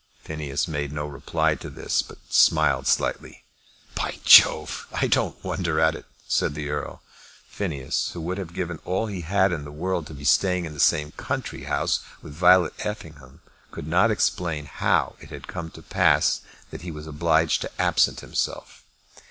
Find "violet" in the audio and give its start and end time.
12.33-12.73